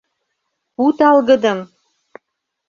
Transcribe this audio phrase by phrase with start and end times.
[0.75, 1.59] Пу талгыдым!..